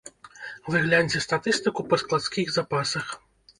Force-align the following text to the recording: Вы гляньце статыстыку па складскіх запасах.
Вы 0.71 0.81
гляньце 0.85 1.21
статыстыку 1.27 1.87
па 1.93 2.01
складскіх 2.05 2.53
запасах. 2.59 3.17